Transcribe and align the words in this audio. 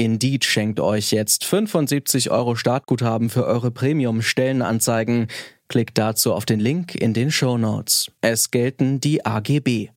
Indeed 0.00 0.46
schenkt 0.46 0.80
euch 0.80 1.10
jetzt 1.12 1.44
75 1.44 2.30
Euro 2.30 2.54
Startguthaben 2.54 3.28
für 3.28 3.44
eure 3.44 3.70
Premium-Stellenanzeigen. 3.70 5.26
Klickt 5.68 5.98
dazu 5.98 6.32
auf 6.32 6.46
den 6.46 6.58
Link 6.58 6.94
in 6.94 7.12
den 7.12 7.30
Show 7.30 7.58
Notes. 7.58 8.10
Es 8.22 8.50
gelten 8.50 9.00
die 9.00 9.26
AGB. 9.26 9.90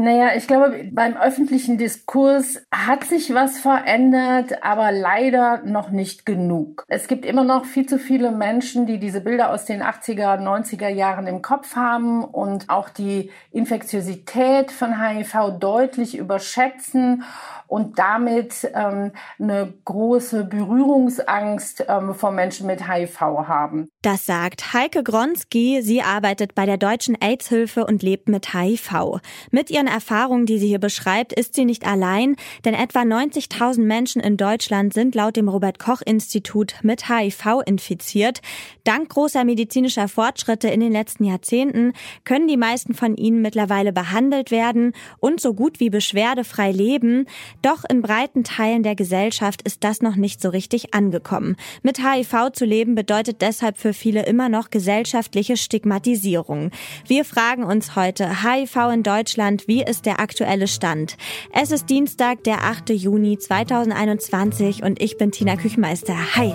Naja, 0.00 0.36
ich 0.36 0.46
glaube, 0.46 0.90
beim 0.92 1.16
öffentlichen 1.16 1.76
Diskurs 1.76 2.62
hat 2.72 3.02
sich 3.02 3.34
was 3.34 3.58
verändert, 3.58 4.62
aber 4.62 4.92
leider 4.92 5.64
noch 5.64 5.90
nicht 5.90 6.24
genug. 6.24 6.84
Es 6.86 7.08
gibt 7.08 7.26
immer 7.26 7.42
noch 7.42 7.64
viel 7.64 7.86
zu 7.86 7.98
viele 7.98 8.30
Menschen, 8.30 8.86
die 8.86 9.00
diese 9.00 9.20
Bilder 9.20 9.50
aus 9.50 9.64
den 9.64 9.82
80er, 9.82 10.38
90er 10.38 10.86
Jahren 10.86 11.26
im 11.26 11.42
Kopf 11.42 11.74
haben 11.74 12.22
und 12.22 12.70
auch 12.70 12.90
die 12.90 13.32
Infektiosität 13.50 14.70
von 14.70 15.04
HIV 15.04 15.58
deutlich 15.58 16.16
überschätzen 16.16 17.24
und 17.68 17.98
damit 17.98 18.68
ähm, 18.74 19.12
eine 19.38 19.72
große 19.84 20.44
Berührungsangst 20.44 21.84
ähm, 21.86 22.14
vor 22.14 22.32
Menschen 22.32 22.66
mit 22.66 22.88
HIV 22.88 23.20
haben. 23.20 23.88
Das 24.02 24.26
sagt 24.26 24.72
Heike 24.72 25.02
Gronski. 25.04 25.82
Sie 25.82 26.02
arbeitet 26.02 26.54
bei 26.54 26.66
der 26.66 26.78
Deutschen 26.78 27.16
AIDS-Hilfe 27.20 27.84
und 27.84 28.02
lebt 28.02 28.28
mit 28.28 28.54
HIV. 28.54 29.20
Mit 29.50 29.70
ihren 29.70 29.86
Erfahrungen, 29.86 30.46
die 30.46 30.58
sie 30.58 30.68
hier 30.68 30.78
beschreibt, 30.78 31.32
ist 31.32 31.54
sie 31.54 31.66
nicht 31.66 31.86
allein, 31.86 32.36
denn 32.64 32.74
etwa 32.74 33.00
90.000 33.00 33.82
Menschen 33.82 34.22
in 34.22 34.36
Deutschland 34.36 34.94
sind 34.94 35.14
laut 35.14 35.36
dem 35.36 35.48
Robert 35.48 35.78
Koch 35.78 36.00
Institut 36.04 36.76
mit 36.82 37.08
HIV 37.08 37.62
infiziert. 37.66 38.40
Dank 38.84 39.10
großer 39.10 39.44
medizinischer 39.44 40.08
Fortschritte 40.08 40.68
in 40.68 40.80
den 40.80 40.92
letzten 40.92 41.24
Jahrzehnten 41.24 41.92
können 42.24 42.48
die 42.48 42.56
meisten 42.56 42.94
von 42.94 43.14
ihnen 43.16 43.42
mittlerweile 43.42 43.92
behandelt 43.92 44.50
werden 44.50 44.92
und 45.18 45.40
so 45.40 45.52
gut 45.52 45.80
wie 45.80 45.90
beschwerdefrei 45.90 46.72
leben. 46.72 47.26
Doch 47.62 47.84
in 47.88 48.02
breiten 48.02 48.44
Teilen 48.44 48.82
der 48.82 48.94
Gesellschaft 48.94 49.62
ist 49.62 49.82
das 49.84 50.00
noch 50.00 50.16
nicht 50.16 50.40
so 50.40 50.48
richtig 50.48 50.94
angekommen. 50.94 51.56
Mit 51.82 51.98
HIV 51.98 52.52
zu 52.52 52.64
leben 52.64 52.94
bedeutet 52.94 53.42
deshalb 53.42 53.78
für 53.78 53.92
viele 53.92 54.26
immer 54.26 54.48
noch 54.48 54.70
gesellschaftliche 54.70 55.56
Stigmatisierung. 55.56 56.70
Wir 57.06 57.24
fragen 57.24 57.64
uns 57.64 57.96
heute, 57.96 58.42
HIV 58.42 58.76
in 58.92 59.02
Deutschland, 59.02 59.66
wie 59.66 59.82
ist 59.82 60.06
der 60.06 60.20
aktuelle 60.20 60.68
Stand? 60.68 61.16
Es 61.52 61.70
ist 61.70 61.90
Dienstag, 61.90 62.44
der 62.44 62.62
8. 62.62 62.90
Juni 62.90 63.38
2021 63.38 64.82
und 64.82 65.02
ich 65.02 65.16
bin 65.16 65.32
Tina 65.32 65.56
Küchmeister. 65.56 66.16
Hi! 66.36 66.54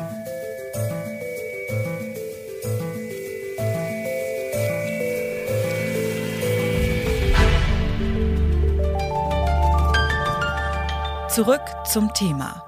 Zurück 11.34 11.64
zum 11.92 12.14
Thema. 12.14 12.64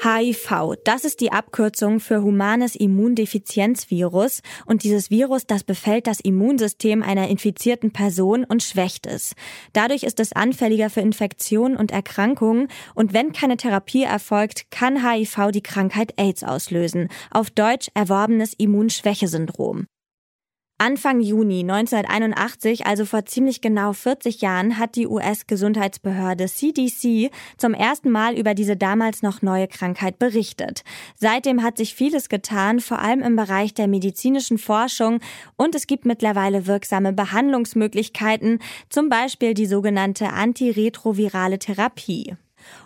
HIV, 0.00 0.76
das 0.84 1.04
ist 1.04 1.20
die 1.20 1.32
Abkürzung 1.32 1.98
für 1.98 2.22
humanes 2.22 2.76
Immundefizienzvirus 2.76 4.42
und 4.64 4.84
dieses 4.84 5.10
Virus, 5.10 5.44
das 5.44 5.64
befällt 5.64 6.06
das 6.06 6.20
Immunsystem 6.20 7.02
einer 7.02 7.26
infizierten 7.26 7.90
Person 7.90 8.44
und 8.44 8.62
schwächt 8.62 9.08
es. 9.08 9.34
Dadurch 9.72 10.04
ist 10.04 10.20
es 10.20 10.32
anfälliger 10.32 10.88
für 10.88 11.00
Infektionen 11.00 11.76
und 11.76 11.90
Erkrankungen 11.90 12.68
und 12.94 13.12
wenn 13.12 13.32
keine 13.32 13.56
Therapie 13.56 14.04
erfolgt, 14.04 14.70
kann 14.70 15.04
HIV 15.04 15.50
die 15.50 15.64
Krankheit 15.64 16.14
AIDS 16.16 16.44
auslösen, 16.44 17.08
auf 17.32 17.50
Deutsch 17.50 17.88
erworbenes 17.94 18.52
Immunschwächesyndrom. 18.56 19.88
Anfang 20.78 21.20
Juni 21.22 21.60
1981, 21.60 22.84
also 22.84 23.06
vor 23.06 23.24
ziemlich 23.24 23.62
genau 23.62 23.94
40 23.94 24.42
Jahren, 24.42 24.78
hat 24.78 24.94
die 24.94 25.06
US-Gesundheitsbehörde 25.06 26.44
CDC 26.46 27.30
zum 27.56 27.72
ersten 27.72 28.10
Mal 28.10 28.38
über 28.38 28.52
diese 28.52 28.76
damals 28.76 29.22
noch 29.22 29.40
neue 29.40 29.68
Krankheit 29.68 30.18
berichtet. 30.18 30.84
Seitdem 31.14 31.62
hat 31.62 31.78
sich 31.78 31.94
vieles 31.94 32.28
getan, 32.28 32.80
vor 32.80 32.98
allem 32.98 33.22
im 33.22 33.36
Bereich 33.36 33.72
der 33.72 33.88
medizinischen 33.88 34.58
Forschung 34.58 35.20
und 35.56 35.74
es 35.74 35.86
gibt 35.86 36.04
mittlerweile 36.04 36.66
wirksame 36.66 37.14
Behandlungsmöglichkeiten, 37.14 38.58
zum 38.90 39.08
Beispiel 39.08 39.54
die 39.54 39.66
sogenannte 39.66 40.34
antiretrovirale 40.34 41.58
Therapie. 41.58 42.36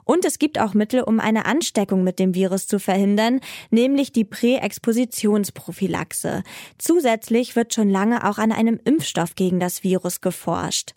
Und 0.04 0.24
es 0.24 0.38
gibt 0.38 0.58
auch 0.58 0.74
Mittel, 0.74 1.02
um 1.02 1.20
eine 1.20 1.46
Ansteckung 1.46 2.04
mit 2.04 2.18
dem 2.18 2.34
Virus 2.34 2.66
zu 2.66 2.78
verhindern, 2.78 3.40
nämlich 3.70 4.12
die 4.12 4.24
Präexpositionsprophylaxe. 4.24 6.42
Zusätzlich 6.78 7.56
wird 7.56 7.74
schon 7.74 7.90
lange 7.90 8.28
auch 8.28 8.38
an 8.38 8.52
einem 8.52 8.80
Impfstoff 8.84 9.34
gegen 9.34 9.60
das 9.60 9.84
Virus 9.84 10.20
geforscht 10.20 10.92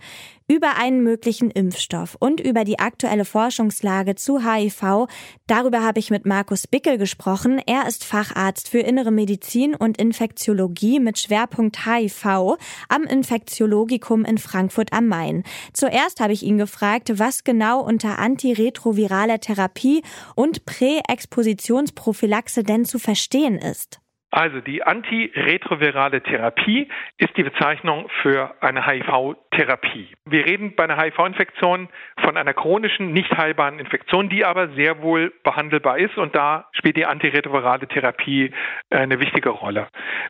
über 0.48 0.78
einen 0.78 1.04
möglichen 1.04 1.52
Impfstoff 1.52 2.16
und 2.20 2.40
über 2.40 2.64
die 2.64 2.80
aktuelle 2.80 3.26
Forschungslage 3.26 4.16
zu 4.16 4.40
HIV. 4.40 5.08
Darüber 5.48 5.82
habe 5.82 6.00
ich 6.00 6.10
mit 6.10 6.26
Markus 6.26 6.68
Bickel 6.68 6.98
gesprochen. 6.98 7.62
Er 7.66 7.88
ist 7.88 8.04
Facharzt 8.04 8.70
für 8.70 8.80
Innere 8.80 9.12
Medizin 9.12 9.76
und 9.76 9.98
Infektiologie 9.98 11.00
mit 11.00 11.20
Schwerpunkt 11.20 11.86
HIV 11.86 12.58
am 12.90 13.04
Infektiologikum 13.04 14.26
in 14.26 14.38
Frankfurt 14.38 14.94
am 14.94 15.08
Main. 15.08 15.44
Zuerst 15.74 16.20
habe 16.20 16.34
ich 16.34 16.44
ihn 16.44 16.58
gefragt, 16.58 17.20
was 17.20 17.44
genau 17.44 17.82
unter 17.82 18.20
antiretroviraler 18.20 19.40
Therapie 19.40 20.04
und 20.36 20.66
Präexpositionsprophylaxe 20.66 22.64
denn 22.64 22.86
zu 22.86 23.00
verstehen 23.00 23.58
ist. 23.58 24.00
Also 24.34 24.62
die 24.62 24.82
antiretrovirale 24.82 26.24
Therapie 26.24 26.90
ist 27.18 27.38
die 27.38 27.44
Bezeichnung 27.44 28.10
für 28.24 28.56
eine 28.62 28.88
HIV-Therapie. 29.54 30.08
Wir 30.26 30.46
reden 30.46 30.76
bei 30.76 30.86
einer 30.86 30.98
HIV-Infektion 30.98 31.90
von 32.22 32.38
einer 32.38 32.54
chronischen, 32.54 33.14
nicht 33.14 33.32
heilbaren 33.38 33.80
Infektion, 33.80 34.30
die 34.30 34.46
aber 34.46 34.70
sehr 34.70 35.02
wohl 35.02 35.32
behandelbar 35.44 36.00
ist 36.00 36.18
und 36.18 36.36
da 36.36 36.70
spielt 36.72 36.98
die 36.98 37.06
antiretrovirale 37.06 37.88
Therapie 37.88 38.52
äh, 38.90 38.98
eine 38.98 39.20
wichtige 39.20 39.50
Rolle. 39.50 39.88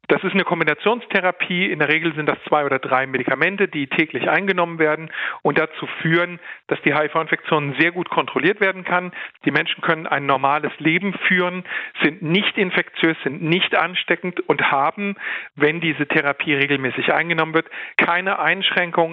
Das 0.07 0.23
ist 0.23 0.33
eine 0.33 0.43
Kombinationstherapie. 0.43 1.71
In 1.71 1.79
der 1.79 1.89
Regel 1.89 2.13
sind 2.15 2.27
das 2.27 2.37
zwei 2.47 2.65
oder 2.65 2.79
drei 2.79 3.07
Medikamente, 3.07 3.67
die 3.67 3.87
täglich 3.87 4.29
eingenommen 4.29 4.79
werden 4.79 5.11
und 5.41 5.57
dazu 5.57 5.87
führen, 6.01 6.39
dass 6.67 6.81
die 6.81 6.93
HIV-Infektion 6.93 7.75
sehr 7.79 7.91
gut 7.91 8.09
kontrolliert 8.09 8.59
werden 8.59 8.83
kann. 8.83 9.11
Die 9.45 9.51
Menschen 9.51 9.81
können 9.81 10.07
ein 10.07 10.25
normales 10.25 10.71
Leben 10.79 11.13
führen, 11.27 11.63
sind 12.01 12.21
nicht 12.21 12.57
infektiös, 12.57 13.15
sind 13.23 13.41
nicht 13.41 13.75
an 13.75 13.93
ansteckend 13.93 14.39
und 14.49 14.71
haben, 14.71 15.15
wenn 15.55 15.79
diese 15.79 16.07
Therapie 16.07 16.55
regelmäßig 16.55 17.13
eingenommen 17.13 17.53
wird, 17.53 17.67
keine 17.97 18.39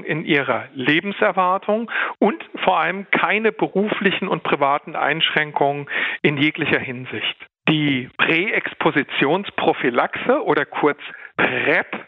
Einschränkung 0.00 0.04
in 0.04 0.24
ihrer 0.24 0.68
Lebenserwartung 0.74 1.90
und 2.18 2.42
vor 2.64 2.80
allem 2.80 3.06
keine 3.10 3.52
beruflichen 3.52 4.26
und 4.28 4.42
privaten 4.42 4.96
Einschränkungen 4.96 5.86
in 6.22 6.38
jeglicher 6.38 6.80
Hinsicht. 6.80 7.36
Die 7.68 8.08
Präexpositionsprophylaxe 8.16 10.42
oder 10.44 10.64
kurz 10.64 10.98
PrEP 11.36 12.06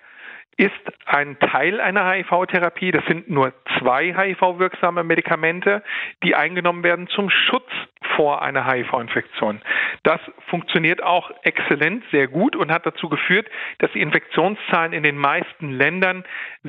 ist 0.56 0.72
ein 1.06 1.38
Teil 1.38 1.81
einer 1.81 2.10
HIV-Therapie. 2.10 2.91
Das 2.91 3.04
sind 3.06 3.31
nur 3.31 3.52
zwei 3.78 4.12
HIV-wirksame 4.14 5.04
Medikamente, 5.04 5.84
die 6.22 6.34
eingenommen 6.34 6.82
werden 6.82 7.08
zum 7.08 7.31
Schutz 7.31 7.70
vor 8.16 8.42
einer 8.42 8.66
HIV-Infektion. 8.66 9.60
Das 10.02 10.20
funktioniert 10.48 11.02
auch 11.02 11.31
exzellent, 11.42 12.04
sehr 12.10 12.28
gut 12.28 12.56
und 12.56 12.70
hat 12.70 12.87
dazu 12.87 13.08
geführt, 13.08 13.46
dass 13.78 13.92
die 13.92 14.00
Infektionszahlen 14.00 14.92
in 14.92 15.02
den 15.02 15.16
meisten 15.16 15.70
Ländern 15.70 16.25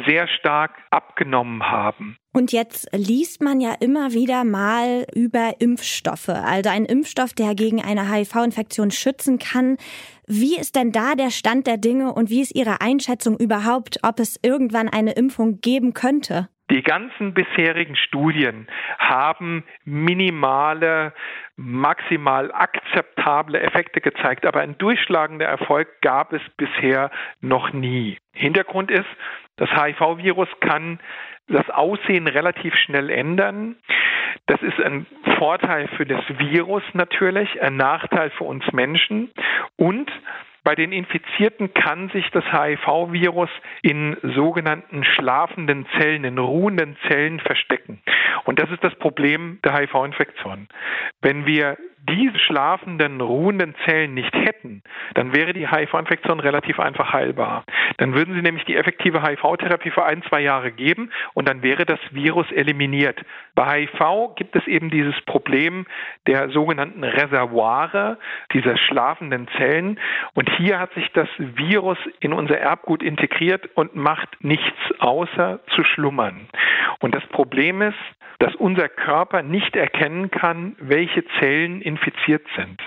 sehr 0.05 0.27
stark 0.27 0.71
abgenommen 0.91 1.69
haben. 1.69 2.17
Und 2.35 2.51
jetzt 2.51 2.89
liest 2.93 3.43
man 3.43 3.61
ja 3.61 3.75
immer 3.79 4.13
wieder 4.13 4.43
mal 4.43 5.05
über 5.13 5.53
Impfstoffe, 5.59 6.29
also 6.29 6.69
ein 6.71 6.85
Impfstoff, 6.85 7.33
der 7.33 7.53
gegen 7.53 7.79
eine 7.83 8.11
HIV-Infektion 8.11 8.89
schützen 8.89 9.37
kann. 9.37 9.77
Wie 10.25 10.57
ist 10.57 10.75
denn 10.75 10.91
da 10.91 11.13
der 11.13 11.29
Stand 11.29 11.67
der 11.67 11.77
Dinge 11.77 12.11
und 12.11 12.31
wie 12.31 12.41
ist 12.41 12.55
Ihre 12.55 12.81
Einschätzung 12.81 13.37
überhaupt, 13.37 13.99
ob 14.01 14.19
es 14.19 14.39
irgendwann 14.41 14.89
eine 14.89 15.11
Impfung 15.11 15.59
geben 15.61 15.93
könnte? 15.93 16.49
Die 16.73 16.81
ganzen 16.81 17.35
bisherigen 17.35 17.95
Studien 17.95 18.67
haben 18.97 19.63
minimale, 19.85 21.13
maximal 21.55 22.51
akzeptable 22.51 23.61
Effekte 23.61 24.01
gezeigt, 24.01 24.43
aber 24.43 24.61
ein 24.61 24.75
durchschlagender 24.79 25.45
Erfolg 25.45 25.87
gab 26.01 26.33
es 26.33 26.41
bisher 26.57 27.11
noch 27.41 27.71
nie. 27.73 28.17
Hintergrund 28.33 28.89
ist, 28.89 29.05
das 29.57 29.69
HIV-Virus 29.69 30.49
kann 30.61 30.99
das 31.47 31.69
Aussehen 31.69 32.25
relativ 32.25 32.73
schnell 32.73 33.11
ändern. 33.11 33.75
Das 34.47 34.59
ist 34.63 34.79
ein 34.81 35.05
Vorteil 35.37 35.87
für 35.89 36.07
das 36.07 36.23
Virus 36.39 36.81
natürlich, 36.93 37.61
ein 37.61 37.77
Nachteil 37.77 38.31
für 38.31 38.45
uns 38.45 38.65
Menschen 38.71 39.31
und 39.75 40.11
bei 40.63 40.75
den 40.75 40.91
Infizierten 40.91 41.73
kann 41.73 42.09
sich 42.09 42.29
das 42.31 42.43
HIV-Virus 42.45 43.49
in 43.81 44.17
sogenannten 44.21 45.03
schlafenden 45.03 45.85
Zellen, 45.97 46.23
in 46.23 46.37
ruhenden 46.37 46.97
Zellen 47.07 47.39
verstecken. 47.39 48.01
Und 48.45 48.59
das 48.59 48.69
ist 48.71 48.83
das 48.83 48.95
Problem 48.95 49.59
der 49.63 49.77
HIV-Infektion. 49.77 50.67
Wenn 51.21 51.45
wir 51.45 51.77
diese 52.09 52.37
schlafenden, 52.39 53.21
ruhenden 53.21 53.75
Zellen 53.85 54.13
nicht 54.13 54.33
hätten, 54.33 54.83
dann 55.13 55.33
wäre 55.33 55.53
die 55.53 55.69
HIV-Infektion 55.69 56.39
relativ 56.39 56.79
einfach 56.79 57.13
heilbar. 57.13 57.63
Dann 57.97 58.13
würden 58.13 58.35
sie 58.35 58.41
nämlich 58.41 58.65
die 58.65 58.75
effektive 58.75 59.23
HIV-Therapie 59.23 59.91
für 59.91 60.03
ein, 60.03 60.23
zwei 60.23 60.41
Jahre 60.41 60.71
geben 60.71 61.11
und 61.33 61.47
dann 61.47 61.63
wäre 61.63 61.85
das 61.85 61.99
Virus 62.11 62.51
eliminiert. 62.51 63.19
Bei 63.55 63.87
HIV 63.87 64.35
gibt 64.35 64.55
es 64.55 64.67
eben 64.67 64.89
dieses 64.89 65.19
Problem 65.21 65.85
der 66.27 66.49
sogenannten 66.49 67.03
Reservoire, 67.03 68.17
dieser 68.51 68.77
schlafenden 68.77 69.47
Zellen. 69.57 69.99
Und 70.33 70.49
hier 70.57 70.79
hat 70.79 70.93
sich 70.93 71.09
das 71.13 71.29
Virus 71.37 71.97
in 72.19 72.33
unser 72.33 72.57
Erbgut 72.57 73.01
integriert 73.03 73.69
und 73.75 73.95
macht 73.95 74.43
nichts 74.43 74.77
außer 74.99 75.59
zu 75.75 75.83
schlummern. 75.83 76.47
Und 76.99 77.15
das 77.15 77.25
Problem 77.27 77.81
ist, 77.81 77.97
dass 78.43 78.55
unser 78.55 78.89
Körper 78.89 79.41
nicht 79.41 79.73
erkennen 79.73 80.29
kann, 80.29 80.75
welche 80.77 81.23
Zellen 81.39 81.81
infiziert 81.81 82.45
sind, 82.57 82.81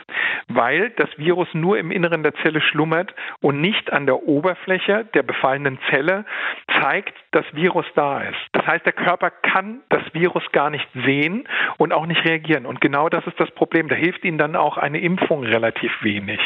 weil 0.48 0.90
das 0.90 1.08
Virus 1.16 1.48
nur 1.54 1.78
im 1.78 1.90
Inneren 1.90 2.22
der 2.22 2.34
Zelle 2.42 2.60
schlummert 2.60 3.14
und 3.40 3.62
nicht 3.62 3.90
an 3.90 4.04
der 4.04 4.28
Oberfläche 4.28 5.06
der 5.14 5.22
befallenen 5.22 5.78
Zelle 5.88 6.26
zeigt, 6.78 7.14
dass 7.30 7.46
Virus 7.54 7.86
da 7.94 8.20
ist. 8.20 8.36
Das 8.52 8.66
heißt, 8.66 8.84
der 8.84 8.92
Körper 8.92 9.30
kann 9.30 9.80
das 9.88 10.02
Virus 10.12 10.44
gar 10.52 10.68
nicht 10.68 10.86
sehen 10.92 11.48
und 11.78 11.94
auch 11.94 12.04
nicht 12.04 12.22
reagieren. 12.26 12.66
Und 12.66 12.82
genau 12.82 13.08
das 13.08 13.26
ist 13.26 13.40
das 13.40 13.50
Problem. 13.52 13.88
Da 13.88 13.94
hilft 13.94 14.26
ihnen 14.26 14.36
dann 14.36 14.56
auch 14.56 14.76
eine 14.76 15.00
Impfung 15.00 15.42
relativ 15.42 15.90
wenig. 16.02 16.40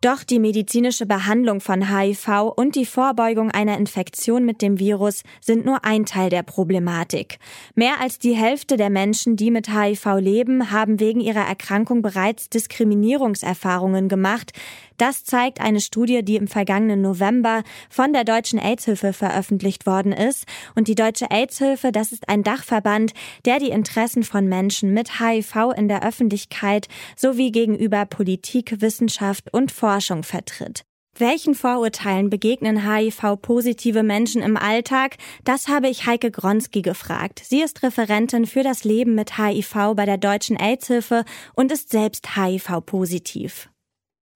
Doch 0.00 0.22
die 0.22 0.38
medizinische 0.38 1.06
Behandlung 1.06 1.60
von 1.60 1.92
HIV 1.92 2.52
und 2.54 2.76
die 2.76 2.86
Vorbeugung 2.86 3.50
einer 3.50 3.76
Infektion 3.76 4.44
mit 4.44 4.62
dem 4.62 4.78
Virus 4.78 5.24
sind 5.40 5.66
nur 5.66 5.84
ein 5.84 6.06
Teil 6.06 6.30
der 6.30 6.44
Problematik. 6.44 7.40
Mehr 7.74 8.00
als 8.00 8.20
die 8.20 8.34
Hälfte 8.34 8.76
der 8.76 8.90
Menschen, 8.90 9.34
die 9.34 9.50
mit 9.50 9.68
HIV 9.68 10.20
leben, 10.20 10.70
haben 10.70 11.00
wegen 11.00 11.18
ihrer 11.18 11.44
Erkrankung 11.44 12.00
bereits 12.00 12.48
Diskriminierungserfahrungen 12.48 14.08
gemacht. 14.08 14.52
Das 14.98 15.24
zeigt 15.24 15.60
eine 15.60 15.80
Studie, 15.80 16.24
die 16.24 16.36
im 16.36 16.48
vergangenen 16.48 17.00
November 17.00 17.62
von 17.88 18.12
der 18.12 18.24
Deutschen 18.24 18.58
AIDS-Hilfe 18.58 19.12
veröffentlicht 19.12 19.86
worden 19.86 20.12
ist. 20.12 20.44
Und 20.74 20.88
die 20.88 20.96
Deutsche 20.96 21.30
AIDS-Hilfe, 21.30 21.92
das 21.92 22.10
ist 22.10 22.28
ein 22.28 22.42
Dachverband, 22.42 23.12
der 23.44 23.60
die 23.60 23.70
Interessen 23.70 24.24
von 24.24 24.48
Menschen 24.48 24.92
mit 24.92 25.20
HIV 25.20 25.72
in 25.76 25.86
der 25.86 26.04
Öffentlichkeit 26.04 26.88
sowie 27.16 27.52
gegenüber 27.52 28.06
Politik, 28.06 28.80
Wissenschaft 28.80 29.54
und 29.54 29.70
Forschung 29.70 30.24
vertritt. 30.24 30.82
Welchen 31.16 31.54
Vorurteilen 31.54 32.28
begegnen 32.28 32.88
HIV-positive 32.88 34.02
Menschen 34.02 34.42
im 34.42 34.56
Alltag? 34.56 35.16
Das 35.44 35.68
habe 35.68 35.88
ich 35.88 36.06
Heike 36.06 36.30
Gronski 36.30 36.82
gefragt. 36.82 37.42
Sie 37.44 37.60
ist 37.60 37.82
Referentin 37.82 38.46
für 38.46 38.62
das 38.62 38.84
Leben 38.84 39.14
mit 39.14 39.38
HIV 39.38 39.94
bei 39.94 40.06
der 40.06 40.18
Deutschen 40.18 40.56
AIDS-Hilfe 40.56 41.24
und 41.54 41.72
ist 41.72 41.90
selbst 41.90 42.36
HIV-positiv 42.36 43.68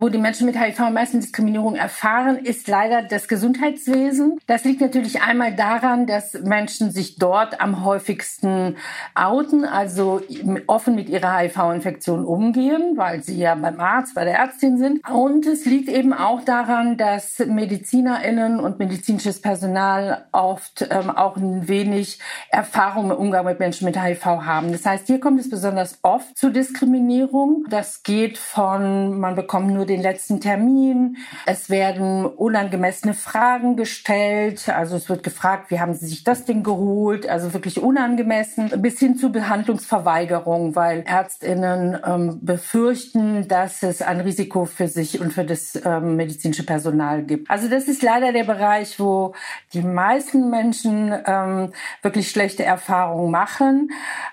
wo 0.03 0.09
die 0.09 0.19
Menschen 0.19 0.47
mit 0.47 0.59
HIV 0.59 0.81
am 0.81 0.95
meisten 0.95 1.21
Diskriminierung 1.21 1.77
erfahren, 1.77 2.37
ist 2.37 2.67
leider 2.67 3.03
das 3.03 3.29
Gesundheitswesen. 3.29 4.41
Das 4.49 4.65
liegt 4.65 4.81
natürlich 4.81 5.23
einmal 5.23 5.55
daran, 5.55 6.09
dass 6.09 6.33
Menschen 6.43 6.91
sich 6.91 7.21
dort 7.21 7.61
am 7.61 7.85
häufigsten 7.85 8.77
outen, 9.15 9.65
also 9.65 10.21
offen 10.67 10.97
mit 10.97 11.09
ihrer 11.09 11.39
HIV-Infektion 11.39 12.25
umgehen, 12.25 12.97
weil 12.97 13.23
sie 13.23 13.39
ja 13.39 13.55
beim 13.55 13.79
Arzt, 13.79 14.17
bei 14.17 14.25
der 14.25 14.35
Ärztin 14.35 14.77
sind. 14.77 15.09
Und 15.09 15.47
es 15.47 15.67
liegt 15.67 15.89
eben 15.89 16.13
auch 16.13 16.43
daran, 16.45 16.97
dass 16.97 17.39
MedizinerInnen 17.39 18.59
und 18.59 18.81
medizinisches 18.81 19.41
Personal 19.41 20.27
oft 20.33 20.85
ähm, 20.91 21.11
auch 21.11 21.37
ein 21.37 21.69
wenig 21.69 22.19
Erfahrung 22.51 23.13
im 23.13 23.17
Umgang 23.17 23.45
mit 23.45 23.61
Menschen 23.61 23.85
mit 23.85 23.97
HIV 23.97 24.25
haben. 24.27 24.73
Das 24.73 24.85
heißt, 24.85 25.07
hier 25.07 25.21
kommt 25.21 25.39
es 25.39 25.49
besonders 25.49 26.01
oft 26.03 26.37
zu 26.37 26.51
Diskriminierung. 26.51 27.67
Das 27.71 28.03
geht 28.03 28.37
von, 28.37 29.21
man 29.21 29.37
bekommt 29.37 29.73
nur 29.73 29.87
den 29.93 30.03
letzten 30.03 30.41
Termin. 30.41 31.19
Es 31.47 31.71
werden 31.71 32.27
unangemessene 32.27 33.15
Fragen 33.15 33.77
gestellt. 33.77 34.69
Also 34.69 34.97
es 34.97 35.09
wird 35.09 35.23
gefragt, 35.23 35.71
wie 35.71 35.81
haben 35.81 35.95
Sie 35.95 36.07
sich 36.07 36.25
das 36.25 36.45
Ding 36.45 36.63
geholt? 36.63 37.29
Also 37.29 37.53
wirklich 37.53 37.83
unangemessen. 37.83 38.71
Bis 38.83 38.99
hin 38.99 39.17
zu 39.17 39.31
Behandlungsverweigerung, 39.31 40.75
weil 40.75 41.03
Ärztinnen 41.07 41.99
ähm, 42.05 42.39
befürchten, 42.43 43.47
dass 43.49 43.83
es 43.83 44.03
ein 44.03 44.21
Risiko 44.21 44.65
für 44.65 44.89
sich 44.89 45.21
und 45.21 45.33
für 45.33 45.45
das 45.45 45.81
ähm, 45.85 46.17
medizinische 46.17 46.65
Personal 46.65 47.23
gibt. 47.23 47.51
Also 47.51 47.69
das 47.69 47.89
ist 47.89 48.03
leider 48.03 48.33
der 48.33 48.45
Bereich, 48.45 48.99
wo 48.99 49.35
die 49.73 49.83
meisten 49.83 50.51
Menschen 50.51 51.15
ähm, 51.27 51.73
wirklich 52.03 52.31
schlechte 52.31 52.65
Erfahrungen 52.65 53.31
machen. 53.31 53.91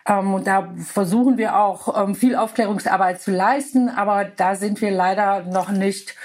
Ähm, 0.07 0.33
und 0.33 0.47
da 0.47 0.69
versuchen 0.77 1.37
wir 1.37 1.57
auch 1.57 2.01
ähm, 2.01 2.15
viel 2.15 2.35
Aufklärungsarbeit 2.35 3.21
zu 3.21 3.31
leisten, 3.31 3.89
aber 3.89 4.25
da 4.25 4.55
sind 4.55 4.81
wir 4.81 4.91
leider 4.91 5.43
noch 5.49 5.71
nicht 5.71 6.15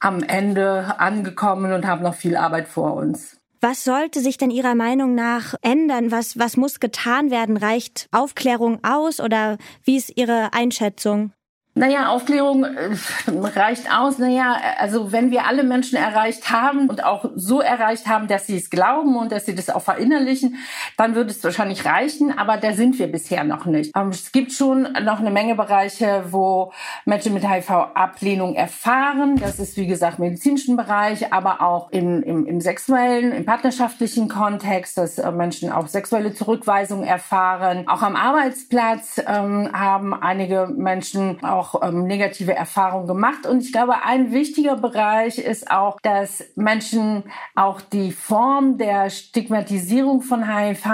am 0.00 0.22
Ende 0.22 0.98
angekommen 0.98 1.72
und 1.72 1.86
haben 1.86 2.02
noch 2.02 2.14
viel 2.14 2.36
Arbeit 2.36 2.68
vor 2.68 2.94
uns. 2.94 3.36
Was 3.60 3.84
sollte 3.84 4.20
sich 4.20 4.38
denn 4.38 4.50
Ihrer 4.50 4.74
Meinung 4.74 5.14
nach 5.14 5.54
ändern? 5.60 6.10
Was, 6.10 6.38
was 6.38 6.56
muss 6.56 6.80
getan 6.80 7.30
werden? 7.30 7.58
Reicht 7.58 8.08
Aufklärung 8.10 8.82
aus 8.82 9.20
oder 9.20 9.58
wie 9.84 9.98
ist 9.98 10.16
Ihre 10.16 10.54
Einschätzung? 10.54 11.32
Naja, 11.74 12.08
Aufklärung 12.08 12.64
äh, 12.64 12.96
reicht 13.28 13.92
aus. 13.92 14.18
Naja, 14.18 14.56
also 14.78 15.12
wenn 15.12 15.30
wir 15.30 15.46
alle 15.46 15.62
Menschen 15.62 15.96
erreicht 15.96 16.50
haben 16.50 16.88
und 16.88 17.04
auch 17.04 17.30
so 17.36 17.60
erreicht 17.60 18.08
haben, 18.08 18.26
dass 18.26 18.48
sie 18.48 18.56
es 18.56 18.70
glauben 18.70 19.16
und 19.16 19.30
dass 19.30 19.46
sie 19.46 19.54
das 19.54 19.70
auch 19.70 19.82
verinnerlichen, 19.82 20.56
dann 20.96 21.14
würde 21.14 21.30
es 21.30 21.44
wahrscheinlich 21.44 21.84
reichen. 21.84 22.36
Aber 22.36 22.56
da 22.56 22.72
sind 22.72 22.98
wir 22.98 23.06
bisher 23.06 23.44
noch 23.44 23.66
nicht. 23.66 23.92
Ähm, 23.96 24.08
es 24.08 24.32
gibt 24.32 24.52
schon 24.52 24.82
noch 25.04 25.20
eine 25.20 25.30
Menge 25.30 25.54
Bereiche, 25.54 26.24
wo 26.30 26.72
Menschen 27.04 27.34
mit 27.34 27.48
HIV 27.48 27.70
Ablehnung 27.94 28.56
erfahren. 28.56 29.36
Das 29.36 29.60
ist, 29.60 29.76
wie 29.76 29.86
gesagt, 29.86 30.18
im 30.18 30.24
medizinischen 30.24 30.76
Bereich, 30.76 31.32
aber 31.32 31.62
auch 31.62 31.92
im, 31.92 32.20
im, 32.24 32.46
im 32.46 32.60
sexuellen, 32.60 33.30
im 33.30 33.44
partnerschaftlichen 33.44 34.28
Kontext, 34.28 34.98
dass 34.98 35.18
äh, 35.18 35.30
Menschen 35.30 35.70
auch 35.70 35.86
sexuelle 35.86 36.34
Zurückweisung 36.34 37.04
erfahren. 37.04 37.86
Auch 37.86 38.02
am 38.02 38.16
Arbeitsplatz 38.16 39.22
ähm, 39.24 39.70
haben 39.72 40.14
einige 40.14 40.66
Menschen 40.66 41.42
auch 41.44 41.59
auch 41.60 41.82
ähm, 41.82 42.04
negative 42.04 42.54
Erfahrungen 42.54 43.06
gemacht. 43.06 43.46
Und 43.46 43.62
ich 43.62 43.72
glaube, 43.72 44.02
ein 44.04 44.32
wichtiger 44.32 44.76
Bereich 44.76 45.38
ist 45.38 45.70
auch, 45.70 46.00
dass 46.00 46.42
Menschen 46.56 47.24
auch 47.54 47.80
die 47.80 48.12
Form 48.12 48.78
der 48.78 49.10
Stigmatisierung 49.10 50.22
von 50.22 50.48
HIV 50.48 50.86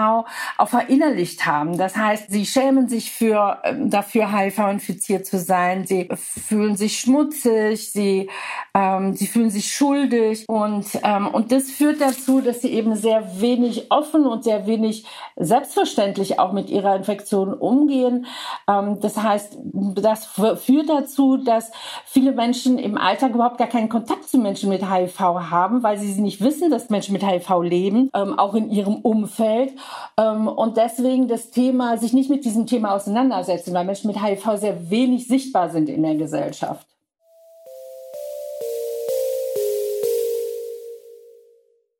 auch 0.59 0.69
verinnerlicht 0.69 1.47
haben. 1.47 1.79
Das 1.79 1.97
heißt, 1.97 2.31
sie 2.31 2.47
schämen 2.47 2.89
sich 2.89 3.13
für, 3.13 3.59
ähm, 3.65 3.91
dafür, 3.91 4.33
HIV-infiziert 4.33 5.25
zu 5.27 5.39
sein. 5.39 5.87
Sie 5.87 6.09
fühlen 6.17 6.77
sich 6.77 6.99
schmutzig, 6.99 7.93
sie, 7.93 8.29
ähm, 8.75 9.15
sie 9.15 9.27
fühlen 9.27 9.51
sich 9.51 9.73
schuldig. 9.73 10.45
Und, 10.49 10.87
ähm, 11.05 11.29
und 11.29 11.53
das 11.53 11.71
führt 11.71 12.01
dazu, 12.01 12.41
dass 12.41 12.61
sie 12.61 12.73
eben 12.73 12.97
sehr 12.97 13.41
wenig 13.41 13.91
offen 13.91 14.27
und 14.27 14.43
sehr 14.43 14.67
wenig 14.67 15.07
selbstverständlich 15.37 16.41
auch 16.41 16.53
mit 16.53 16.71
ihrer 16.71 16.97
Infektion 16.97 17.55
umgehen. 17.55 18.27
Ähm, 18.69 18.99
das 19.01 19.17
heißt, 19.23 19.59
das 19.63 20.27
führt 20.57 20.89
dazu, 20.89 21.37
dass 21.37 21.71
viele 22.05 22.33
Menschen 22.33 22.79
im 22.79 22.99
Alltag 22.99 23.35
überhaupt 23.35 23.59
gar 23.59 23.69
keinen 23.69 23.89
Kontakt 23.89 24.29
zu 24.29 24.39
Menschen 24.39 24.69
mit 24.69 24.91
HIV 24.91 25.21
haben, 25.21 25.83
weil 25.83 25.99
sie 25.99 26.21
nicht 26.21 26.41
wissen, 26.41 26.71
dass 26.71 26.91
Menschen 26.91 27.13
mit 27.13 27.27
HIV 27.27 27.63
leben, 27.63 28.11
ähm, 28.15 28.39
auch 28.39 28.55
in 28.55 28.71
ihrem 28.71 28.97
Umfeld. 28.97 29.73
Ähm, 30.19 30.49
und 30.49 30.77
deswegen 30.77 31.29
das 31.29 31.51
Thema, 31.51 31.99
sich 31.99 32.13
nicht 32.13 32.31
mit 32.31 32.45
diesem 32.45 32.67
Thema 32.67 32.95
auseinandersetzen, 32.95 33.75
weil 33.75 33.85
Menschen 33.85 34.09
mit 34.09 34.23
HIV 34.23 34.57
sehr 34.57 34.91
wenig 34.91 35.29
sichtbar 35.29 35.71
sind 35.71 35.89
in 35.89 36.03
der 36.03 36.17
Gesellschaft. 36.17 36.96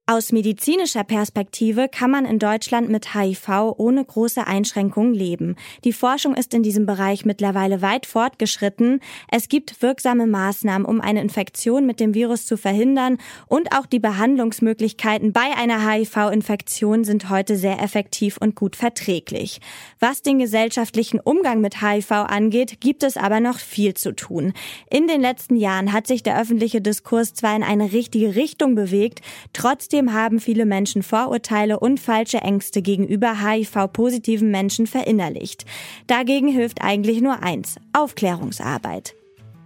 Aus 0.09 0.31
medizinischer 0.31 1.03
Perspektive 1.03 1.89
kann 1.89 2.13
man 2.13 2.27
in 2.27 2.39
Deutschland 2.39 2.89
mit 2.89 3.13
HIV 3.13 3.75
ohne 3.77 4.05
große 4.05 4.47
Einschränkungen 4.47 5.13
leben. 5.13 5.57
Die 5.83 5.93
Forschung 5.93 6.37
ist 6.37 6.55
in 6.55 6.63
diesem 6.63 6.87
Bereich 6.87 7.25
mittlerweile 7.25 7.83
weit 7.83 8.07
fortgeschritten. 8.07 9.01
Es 9.33 9.49
gibt 9.49 9.83
wirksame 9.83 10.29
Maßnahmen, 10.29 10.87
um 10.87 11.01
eine 11.01 11.21
Infektion 11.21 11.87
mit 11.87 11.99
dem 11.99 12.15
Virus 12.15 12.47
zu 12.47 12.57
verhindern 12.57 13.19
und 13.49 13.73
auch 13.77 13.85
die 13.85 13.99
Behandlungsmöglichkeiten 13.99 15.33
bei 15.33 15.57
einer 15.59 15.91
HIV-Infektion 15.91 17.03
sind 17.03 17.29
heute 17.29 17.57
sehr 17.57 17.83
effektiv 17.83 18.37
und 18.39 18.55
gut 18.55 18.77
verträglich. 18.77 19.61
Was 19.99 20.23
den 20.23 20.39
gesellschaftlichen 20.39 21.19
Umgang 21.19 21.61
mit 21.61 21.83
HIV 21.83 22.13
angeht, 22.13 22.81
gibt 22.81 23.03
es 23.03 23.17
aber 23.17 23.41
noch 23.41 23.59
viel 23.59 23.95
zu 23.95 24.15
tun. 24.15 24.53
In 24.89 25.09
den 25.09 25.21
letzten 25.21 25.57
Jahren 25.57 25.93
hat 25.93 26.07
sich 26.07 26.23
der 26.23 26.41
öffentliche 26.41 26.81
Diskurs 26.81 27.35
zwar 27.35 27.57
in 27.57 27.65
eine 27.65 27.91
richtige 27.91 28.37
Richtung 28.37 28.77
bewegt, 28.77 29.21
trotzdem 29.53 29.96
Trotzdem 29.97 30.13
haben 30.13 30.41
viele 30.41 30.67
Menschen 30.67 31.03
Vorurteile 31.03 31.81
und 31.81 31.99
falsche 31.99 32.37
Ängste 32.43 32.83
gegenüber 32.83 33.41
HIV-positiven 33.41 34.51
Menschen 34.51 34.87
verinnerlicht. 34.87 35.65
Dagegen 36.07 36.49
hilft 36.49 36.83
eigentlich 36.83 37.23
nur 37.23 37.43
eins, 37.43 37.77
Aufklärungsarbeit. 37.95 39.15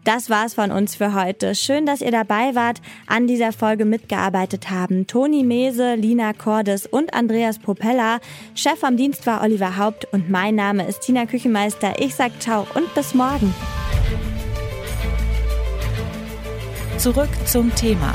Das 0.05 0.31
war's 0.31 0.55
von 0.55 0.71
uns 0.71 0.95
für 0.95 1.15
heute. 1.15 1.57
Schön, 1.57 1.85
dass 1.85 2.01
ihr 2.01 2.13
dabei 2.13 2.55
wart, 2.55 2.81
an 3.09 3.27
dieser 3.27 3.51
Folge 3.51 3.85
mitgearbeitet 3.85 4.71
haben. 4.71 5.09
Toni 5.09 5.43
Mese, 5.43 5.97
Lina 5.97 6.33
Cordes 6.33 6.87
und 6.87 7.13
Andreas 7.13 7.59
Propeller. 7.59 8.21
Chef 8.55 8.85
am 8.85 8.97
Dienst 8.97 9.27
war 9.27 9.43
Oliver 9.43 9.79
Haupt 9.79 10.07
und 10.13 10.31
mein 10.31 10.55
Name 10.55 10.87
ist 10.87 11.01
Tina 11.01 11.27
Küchenmeister. 11.27 11.99
Ich 11.99 12.15
sag 12.15 12.41
ciao 12.41 12.69
und 12.77 12.95
bis 12.95 13.15
morgen. 13.15 13.53
Zurück 16.99 17.31
zum 17.47 17.75
Thema 17.75 18.15